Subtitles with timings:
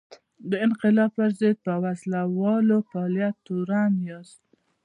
[0.49, 4.41] د انقلاب پر ضد په وسله وال فعالیت تورن یاست.